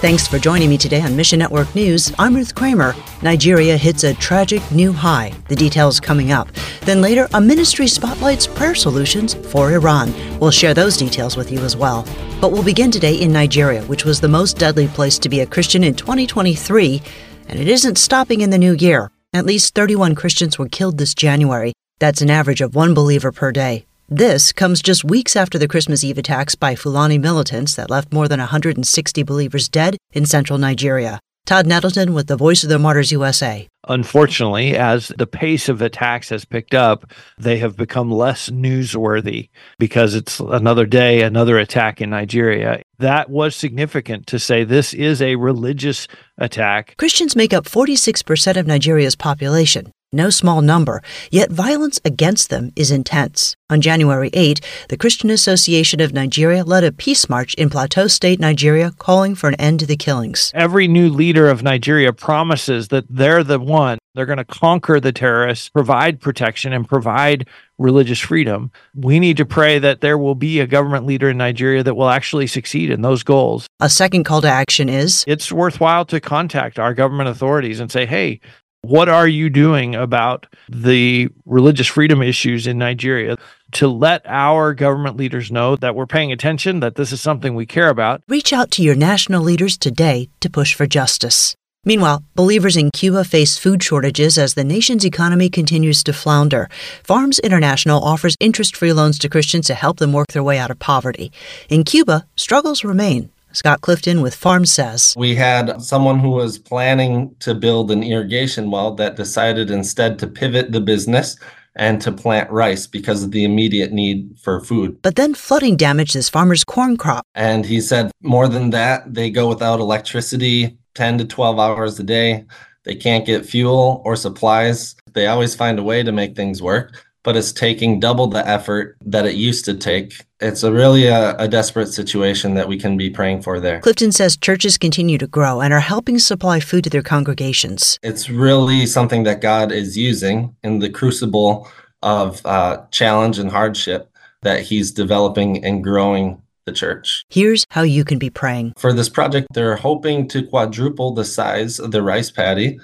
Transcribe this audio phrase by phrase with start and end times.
[0.00, 2.10] Thanks for joining me today on Mission Network News.
[2.18, 2.94] I'm Ruth Kramer.
[3.20, 5.34] Nigeria hits a tragic new high.
[5.48, 6.48] The details coming up.
[6.86, 10.14] Then later, a ministry spotlights prayer solutions for Iran.
[10.38, 12.06] We'll share those details with you as well.
[12.40, 15.46] But we'll begin today in Nigeria, which was the most deadly place to be a
[15.46, 17.02] Christian in 2023,
[17.48, 19.10] and it isn't stopping in the new year.
[19.34, 21.74] At least 31 Christians were killed this January.
[21.98, 23.84] That's an average of one believer per day.
[24.12, 28.26] This comes just weeks after the Christmas Eve attacks by Fulani militants that left more
[28.26, 31.20] than 160 believers dead in central Nigeria.
[31.46, 33.68] Todd Nettleton with the Voice of the Martyrs USA.
[33.86, 40.16] Unfortunately, as the pace of attacks has picked up, they have become less newsworthy because
[40.16, 42.82] it's another day, another attack in Nigeria.
[42.98, 46.96] That was significant to say this is a religious attack.
[46.98, 52.90] Christians make up 46% of Nigeria's population no small number, yet violence against them is
[52.90, 53.54] intense.
[53.70, 58.40] On January 8, the Christian Association of Nigeria led a peace march in Plateau State,
[58.40, 60.50] Nigeria, calling for an end to the killings.
[60.54, 63.98] Every new leader of Nigeria promises that they're the one.
[64.16, 67.46] They're going to conquer the terrorists, provide protection, and provide
[67.78, 68.72] religious freedom.
[68.96, 72.10] We need to pray that there will be a government leader in Nigeria that will
[72.10, 73.68] actually succeed in those goals.
[73.78, 78.04] A second call to action is it's worthwhile to contact our government authorities and say,
[78.04, 78.40] hey,
[78.82, 83.36] what are you doing about the religious freedom issues in Nigeria
[83.72, 87.66] to let our government leaders know that we're paying attention, that this is something we
[87.66, 88.22] care about?
[88.28, 91.54] Reach out to your national leaders today to push for justice.
[91.84, 96.68] Meanwhile, believers in Cuba face food shortages as the nation's economy continues to flounder.
[97.02, 100.70] Farms International offers interest free loans to Christians to help them work their way out
[100.70, 101.32] of poverty.
[101.70, 103.30] In Cuba, struggles remain.
[103.52, 105.14] Scott Clifton with Farm says.
[105.16, 110.26] We had someone who was planning to build an irrigation well that decided instead to
[110.26, 111.36] pivot the business
[111.76, 115.00] and to plant rice because of the immediate need for food.
[115.02, 117.26] But then flooding damaged this farmer's corn crop.
[117.34, 122.04] And he said more than that, they go without electricity 10 to 12 hours a
[122.04, 122.44] day.
[122.84, 124.94] They can't get fuel or supplies.
[125.12, 128.96] They always find a way to make things work but it's taking double the effort
[129.04, 130.24] that it used to take.
[130.40, 133.80] It's a really a, a, desperate situation that we can be praying for there.
[133.80, 137.98] Clifton says churches continue to grow and are helping supply food to their congregations.
[138.02, 141.68] It's really something that God is using in the crucible
[142.02, 144.10] of uh, challenge and hardship
[144.42, 147.24] that He's developing and growing the church.
[147.28, 148.74] Here's how you can be praying.
[148.78, 152.78] For this project, they're hoping to quadruple the size of the rice paddy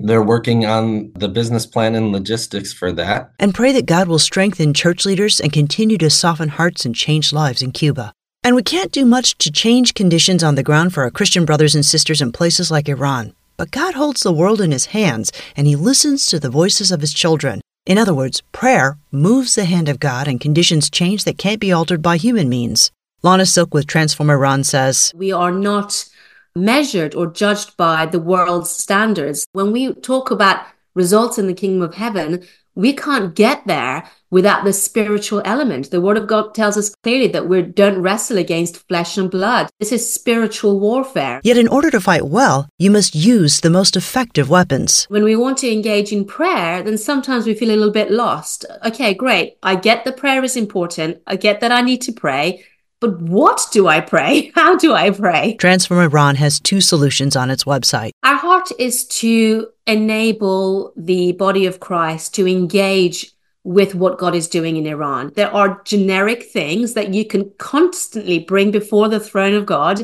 [0.00, 3.32] they're working on the business plan and logistics for that.
[3.38, 7.32] And pray that God will strengthen church leaders and continue to soften hearts and change
[7.32, 8.12] lives in Cuba.
[8.42, 11.74] And we can't do much to change conditions on the ground for our Christian brothers
[11.74, 13.34] and sisters in places like Iran.
[13.58, 17.02] But God holds the world in his hands, and he listens to the voices of
[17.02, 17.60] his children.
[17.84, 21.72] In other words, prayer moves the hand of God and conditions change that can't be
[21.72, 22.90] altered by human means.
[23.22, 26.08] Lana Silk with Transform Iran says We are not
[26.54, 29.46] measured or judged by the world's standards.
[29.52, 32.44] When we talk about results in the kingdom of heaven,
[32.74, 35.90] we can't get there without the spiritual element.
[35.90, 39.68] The word of God tells us clearly that we don't wrestle against flesh and blood.
[39.80, 41.40] This is spiritual warfare.
[41.42, 45.06] Yet in order to fight well, you must use the most effective weapons.
[45.08, 48.64] When we want to engage in prayer, then sometimes we feel a little bit lost.
[48.84, 49.58] Okay, great.
[49.62, 51.20] I get the prayer is important.
[51.26, 52.64] I get that I need to pray.
[53.00, 54.52] But what do I pray?
[54.54, 55.56] How do I pray?
[55.56, 58.10] Transform Iran has two solutions on its website.
[58.22, 63.32] Our heart is to enable the body of Christ to engage
[63.64, 65.32] with what God is doing in Iran.
[65.34, 70.02] There are generic things that you can constantly bring before the throne of God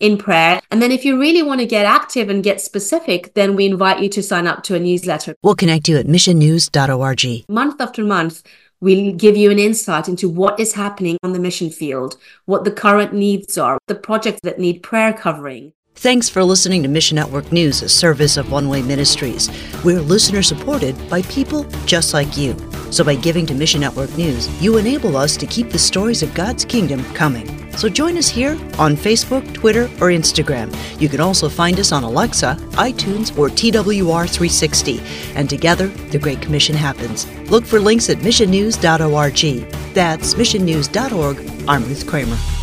[0.00, 0.60] in prayer.
[0.70, 4.02] And then if you really want to get active and get specific, then we invite
[4.02, 5.34] you to sign up to a newsletter.
[5.42, 7.44] We'll connect you at missionnews.org.
[7.48, 8.42] Month after month,
[8.80, 12.70] We'll give you an insight into what is happening on the mission field, what the
[12.70, 15.72] current needs are, the projects that need prayer covering.
[15.94, 19.48] Thanks for listening to Mission Network News, a service of One Way Ministries.
[19.82, 22.54] We're listener supported by people just like you.
[22.90, 26.34] So by giving to Mission Network News, you enable us to keep the stories of
[26.34, 27.55] God's kingdom coming.
[27.76, 30.74] So join us here on Facebook, Twitter, or Instagram.
[31.00, 35.34] You can also find us on Alexa, iTunes, or TWR360.
[35.36, 37.26] And together, the Great Commission happens.
[37.50, 39.94] Look for links at missionnews.org.
[39.94, 41.68] That's missionnews.org.
[41.68, 42.55] I'm Ruth Kramer.